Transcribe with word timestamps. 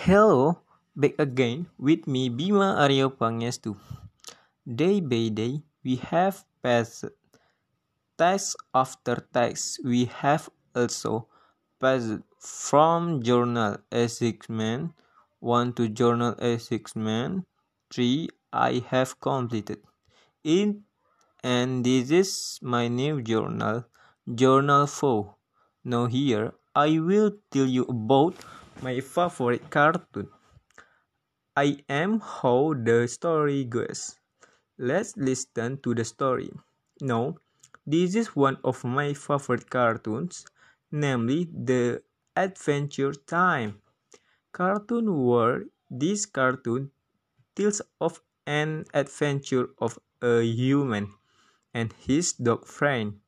Hello, 0.00 0.56
back 0.96 1.12
again 1.20 1.68
with 1.76 2.06
me 2.08 2.30
Bima 2.32 2.80
Aryo 2.80 3.12
Pangestu. 3.12 3.76
Day 4.64 4.96
by 4.98 5.28
day 5.28 5.60
we 5.84 5.96
have 6.08 6.40
passed 6.64 7.04
text 8.16 8.56
after 8.72 9.20
text. 9.28 9.84
We 9.84 10.08
have 10.24 10.48
also 10.74 11.28
passed 11.78 12.24
from 12.40 13.20
journal 13.20 13.76
assessment 13.92 14.96
1 15.40 15.74
to 15.74 15.90
journal 15.92 16.32
assessment 16.40 17.44
3 17.92 18.30
I 18.54 18.80
have 18.88 19.20
completed. 19.20 19.84
In 20.42 20.88
and 21.44 21.84
this 21.84 22.08
is 22.10 22.58
my 22.62 22.88
new 22.88 23.20
journal, 23.20 23.84
journal 24.34 24.86
4. 24.86 25.36
Now 25.84 26.06
here 26.06 26.54
I 26.74 26.96
will 26.98 27.36
tell 27.52 27.68
you 27.68 27.84
about 27.84 28.40
my 28.82 29.00
favorite 29.00 29.68
cartoon. 29.70 30.28
I 31.56 31.78
am 31.88 32.20
how 32.20 32.74
the 32.74 33.06
story 33.08 33.64
goes. 33.64 34.16
Let's 34.78 35.16
listen 35.16 35.78
to 35.82 35.94
the 35.94 36.04
story. 36.04 36.50
Now, 37.00 37.36
this 37.86 38.14
is 38.14 38.34
one 38.34 38.58
of 38.64 38.82
my 38.84 39.12
favorite 39.12 39.68
cartoons, 39.68 40.46
namely 40.90 41.48
the 41.52 42.02
Adventure 42.36 43.12
Time 43.12 43.82
cartoon 44.52 45.24
where 45.26 45.64
this 45.90 46.26
cartoon 46.26 46.90
tells 47.54 47.82
of 48.00 48.20
an 48.46 48.84
adventure 48.94 49.68
of 49.78 49.98
a 50.22 50.42
human 50.42 51.12
and 51.74 51.92
his 52.06 52.32
dog 52.32 52.66
friend. 52.66 53.20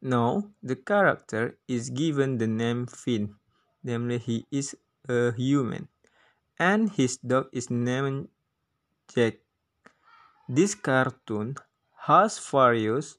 Now, 0.00 0.50
the 0.62 0.76
character 0.76 1.58
is 1.66 1.90
given 1.90 2.38
the 2.38 2.46
name 2.46 2.86
Finn 2.86 3.34
namely 3.88 4.18
he 4.20 4.44
is 4.52 4.76
a 5.08 5.32
human, 5.32 5.88
and 6.60 6.92
his 6.92 7.16
dog 7.16 7.48
is 7.52 7.70
named 7.72 8.28
Jake. 9.08 9.40
This 10.48 10.74
cartoon 10.76 11.56
has 12.04 12.36
various 12.38 13.16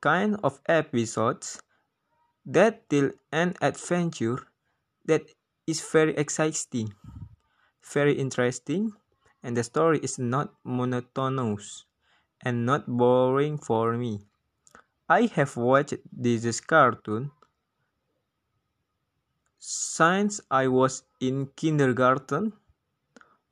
kind 0.00 0.40
of 0.42 0.60
episodes 0.64 1.60
that 2.48 2.88
tell 2.88 3.12
an 3.30 3.54
adventure 3.60 4.40
that 5.04 5.28
is 5.66 5.84
very 5.84 6.16
exciting, 6.16 6.92
very 7.84 8.16
interesting, 8.16 8.92
and 9.42 9.56
the 9.56 9.62
story 9.62 10.00
is 10.00 10.18
not 10.18 10.54
monotonous 10.64 11.84
and 12.40 12.64
not 12.64 12.88
boring 12.88 13.58
for 13.58 13.92
me. 14.00 14.24
I 15.08 15.28
have 15.36 15.56
watched 15.56 16.00
this 16.10 16.60
cartoon 16.60 17.30
since 19.62 20.40
I 20.50 20.66
was 20.66 21.04
in 21.20 21.46
kindergarten 21.54 22.52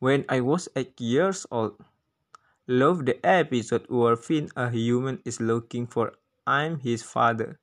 when 0.00 0.24
I 0.28 0.40
was 0.40 0.68
8 0.74 1.00
years 1.00 1.46
old. 1.52 1.78
Love 2.66 3.06
the 3.06 3.24
episode 3.24 3.86
where 3.86 4.16
Finn, 4.16 4.50
a 4.56 4.68
human, 4.70 5.22
is 5.24 5.38
looking 5.38 5.86
for 5.86 6.14
I'm 6.44 6.80
his 6.80 7.04
father, 7.04 7.60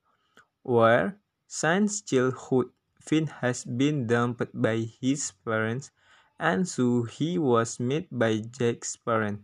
where 0.63 1.19
since 1.45 1.99
childhood 1.99 2.71
Finn 3.01 3.27
has 3.43 3.65
been 3.65 4.07
dumped 4.07 4.55
by 4.55 4.87
his 5.01 5.33
parents 5.43 5.91
and 6.39 6.63
so 6.63 7.03
he 7.03 7.37
was 7.37 7.81
met 7.81 8.07
by 8.09 8.39
Jake's 8.39 8.95
parents. 8.95 9.43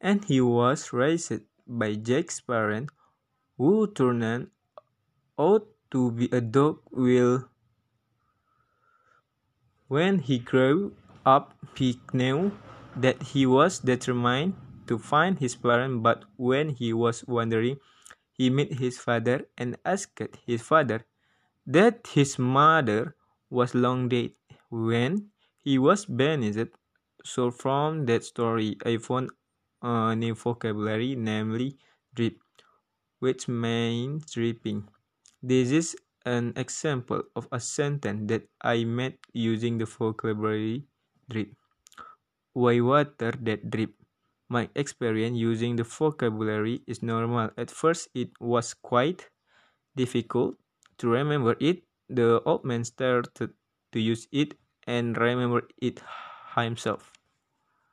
And 0.00 0.24
he 0.24 0.40
was 0.40 0.92
raised 0.92 1.42
by 1.66 1.94
Jake's 1.94 2.40
parents 2.40 2.94
who 3.58 3.88
turned 3.90 4.50
out 5.38 5.66
to 5.90 6.10
be 6.12 6.28
a 6.30 6.40
dog 6.40 6.78
will 6.92 7.48
when 9.92 10.20
he 10.20 10.38
grew 10.38 10.90
up, 11.26 11.52
he 11.76 12.00
knew 12.14 12.50
that 12.96 13.22
he 13.22 13.44
was 13.44 13.78
determined 13.80 14.54
to 14.86 14.98
find 14.98 15.38
his 15.38 15.54
parents, 15.54 16.00
but 16.02 16.24
when 16.36 16.70
he 16.70 16.94
was 16.94 17.22
wandering, 17.28 17.76
he 18.32 18.48
met 18.48 18.72
his 18.72 18.96
father 18.96 19.44
and 19.58 19.76
asked 19.84 20.22
his 20.46 20.62
father 20.62 21.04
that 21.66 22.08
his 22.14 22.38
mother 22.38 23.14
was 23.50 23.74
long 23.74 24.08
dead 24.08 24.30
when 24.70 25.28
he 25.62 25.78
was 25.78 26.06
banished. 26.06 26.72
So 27.22 27.50
from 27.50 28.06
that 28.06 28.24
story, 28.24 28.78
I 28.86 28.96
found 28.96 29.28
a 29.82 30.16
new 30.16 30.34
vocabulary, 30.34 31.16
namely 31.16 31.76
drip, 32.14 32.38
which 33.18 33.46
means 33.46 34.24
dripping. 34.32 34.88
This 35.42 35.70
is 35.70 35.96
an 36.24 36.52
example 36.56 37.22
of 37.36 37.48
a 37.52 37.60
sentence 37.60 38.28
that 38.28 38.48
I 38.60 38.84
made 38.84 39.18
using 39.32 39.78
the 39.78 39.86
vocabulary 39.86 40.86
drip. 41.28 41.54
Why 42.54 42.80
water 42.80 43.32
that 43.32 43.70
drip? 43.70 43.94
My 44.48 44.68
experience 44.74 45.36
using 45.36 45.76
the 45.76 45.84
vocabulary 45.84 46.82
is 46.86 47.02
normal. 47.02 47.50
At 47.56 47.70
first, 47.70 48.08
it 48.14 48.30
was 48.40 48.74
quite 48.74 49.28
difficult 49.96 50.56
to 50.98 51.08
remember 51.08 51.56
it. 51.60 51.84
The 52.08 52.42
old 52.44 52.64
man 52.64 52.84
started 52.84 53.54
to 53.92 54.00
use 54.00 54.28
it 54.32 54.54
and 54.86 55.16
remember 55.16 55.68
it 55.80 56.02
himself. 56.54 57.12